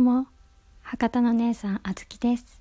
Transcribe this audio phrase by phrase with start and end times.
[0.00, 0.26] うも
[0.80, 2.60] 博多の姉さんあずきです。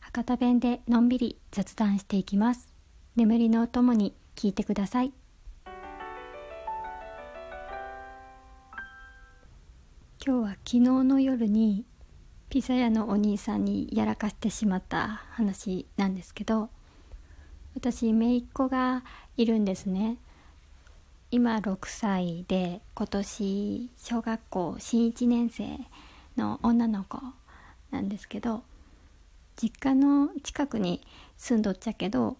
[0.00, 2.72] 博多弁でのんびり雑談していきます。
[3.14, 5.12] 眠りのおともに聞いてください。
[10.26, 11.84] 今日は昨日の夜に
[12.50, 16.68] ピザ屋のお兄さんにやらかしてしまった話なんですけど
[17.74, 19.02] 私姪っ子が
[19.36, 20.18] いるんですね。
[21.30, 25.78] 今6歳で今年小学校新1年生
[26.40, 27.20] の女の子
[27.90, 28.62] なんですけど
[29.60, 31.02] 実家の近くに
[31.36, 32.38] 住んどっちゃけど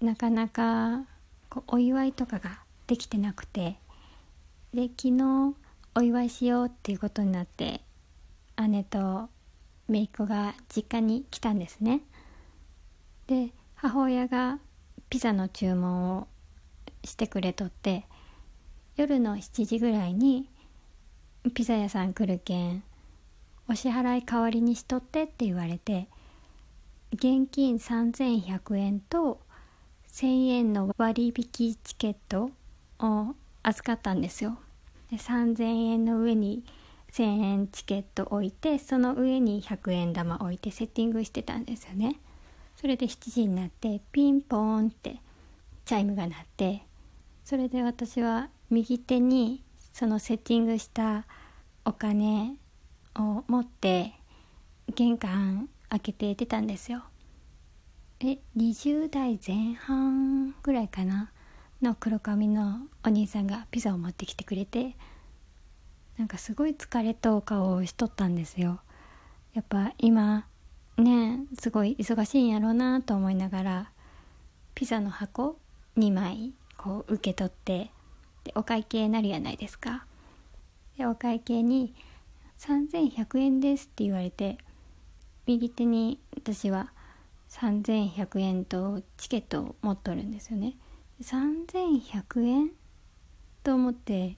[0.00, 1.04] なかなか
[1.48, 3.76] こうお祝いとかができてなくて
[4.74, 5.54] で昨日
[5.94, 7.82] お祝いしようっていうことになって
[8.56, 9.28] 姉と
[9.88, 12.00] 姪っ子が実家に来たんですね。
[13.28, 14.58] で母親が
[15.08, 16.26] ピザの注文を
[17.04, 18.06] してくれとって
[18.96, 20.48] 夜の7時ぐらいに
[21.54, 22.82] ピザ屋さん来るけん
[23.68, 26.08] お支払い代わりにしとってって言われて
[27.12, 29.40] 現金3100円と
[30.12, 32.50] 1000円の割引チケット
[32.98, 34.58] を預かったんですよ。
[35.10, 36.64] で3000円の上に
[37.12, 42.16] 1000円チケット置いてその上に100円玉置いてセッティングしてたんですよね。
[42.76, 45.16] それで7時になってピンポーンって
[45.84, 46.82] チャイムが鳴って
[47.44, 49.62] それで私は右手に
[49.92, 51.24] そのセッティングした
[51.84, 52.56] お金
[53.16, 54.14] を持って
[54.94, 57.04] 玄関開けて出たんですよ。
[58.20, 61.30] え20代前半ぐらいかな？
[61.82, 64.96] の黒髪のお兄さんがピザを持ってきてくれて
[66.16, 68.80] なんかすごい疲れと顔をしとったんですよ。
[69.52, 70.46] やっぱ今
[70.96, 73.90] ねすごい忙しいんやろうなと思いながら
[74.74, 75.58] ピザの箱
[75.96, 77.90] 2枚こう受け取って
[78.44, 80.06] でお会計なるやないですか。
[80.96, 81.94] でお会計に
[82.58, 84.58] 3100円ですって言われて
[85.46, 86.92] 右手に私は
[87.50, 90.76] 3100円とチケットを持っとるんですよね
[91.22, 92.70] 3100円
[93.62, 94.36] と思って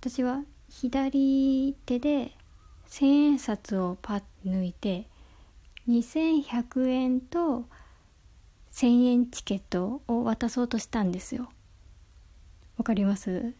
[0.00, 2.32] 私は左手で
[2.86, 5.08] 千円札をパッ抜いて
[5.88, 7.64] 2100円と
[8.72, 11.48] 1000円チケットを渡そうとしたんですよ
[12.76, 13.54] わかります？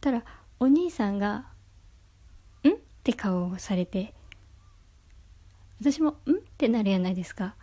[0.00, 0.24] たら
[0.58, 1.46] お兄さんが「?」
[3.00, 4.12] って顔をされて
[5.80, 7.54] 私も「ん?」ってなるやないですか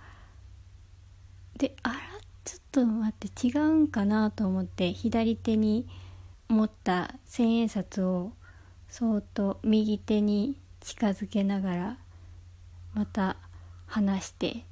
[1.58, 1.96] であら
[2.44, 5.88] ちょっと待って違うんかなと思って左手に
[6.48, 8.31] 持った千円札を
[8.90, 11.98] そっと右手に近づけながら
[12.96, 13.38] また
[13.86, 14.66] 離して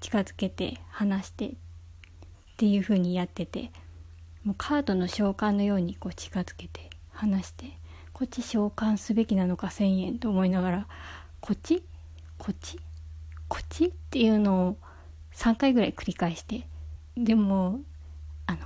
[0.00, 1.52] 近づけて離してっ
[2.56, 3.72] ていう風にやってて
[4.44, 7.78] もうカードの召喚のようにこう近づけて離して
[8.18, 10.86] こっち召喚すべきなのか1,000円と思いながら
[11.40, 11.84] こっち？
[12.36, 12.80] こっち？
[13.46, 14.76] こっちっていうのを
[15.36, 16.66] 3回ぐらい繰り返して
[17.16, 17.78] でも
[18.46, 18.58] あの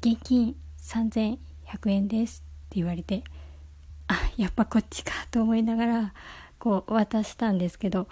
[0.00, 1.38] 現金3100
[1.86, 3.24] 円ですって言われて
[4.06, 6.14] あやっぱこっちかと思いながら
[6.60, 8.06] こう渡したんですけど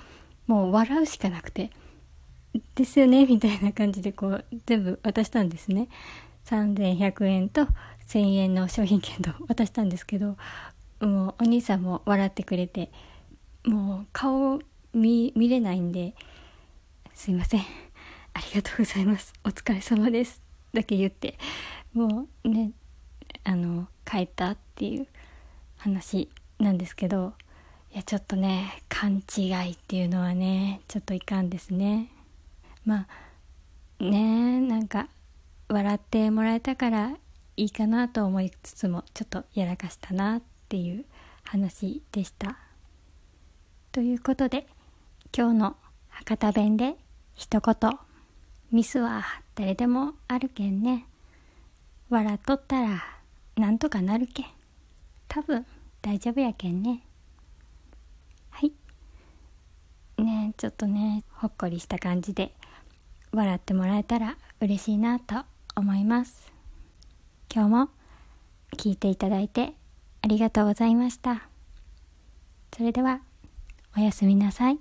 [0.48, 1.70] もう笑うしかなくて
[2.74, 3.24] ですよね？
[3.24, 5.86] みたいな感じでこう全部渡したんですね。
[6.46, 7.68] 3100円と
[8.08, 10.36] 1000円の商品券と渡したんですけど
[11.00, 12.90] もうお兄さんも笑ってくれて
[13.64, 14.60] もう顔
[14.92, 16.14] 見見れないんで
[17.14, 17.60] すいません。
[18.34, 19.32] ありがとうございます。
[19.44, 20.40] お疲れ様です。
[20.72, 21.38] だけ言って
[21.92, 22.72] もうね
[23.44, 25.06] あの帰ったっていう
[25.76, 27.34] 話なんですけど
[27.92, 32.10] いやちょっとね勘違いっていうのはねちょっといかんですね。
[32.84, 33.06] ま
[34.00, 35.08] あねなんか
[35.68, 37.16] 笑ってもらえたから
[37.56, 40.57] いいかなと思いつつもちょっとやらかしたなって。
[40.68, 41.04] ていう
[41.44, 42.58] 話でした。
[43.90, 44.66] ということで
[45.36, 45.76] 今日の
[46.08, 46.94] 博多弁で
[47.34, 47.98] 一言。
[48.70, 49.24] ミスは
[49.54, 51.06] 誰でもあるけんね。
[52.10, 53.04] 笑っとったら
[53.56, 54.46] なんとかなるけん。
[55.26, 55.64] 多分
[56.02, 57.02] 大丈夫やけんね。
[58.50, 58.72] はい。
[60.22, 62.52] ねちょっとねほっこりした感じで
[63.32, 65.44] 笑ってもらえたら嬉しいなと
[65.76, 66.52] 思います。
[67.54, 67.88] 今日も
[68.76, 69.72] 聞いていただいて
[70.28, 71.48] りがとうございました。
[72.76, 73.20] それでは
[73.96, 74.78] おやすみなさい。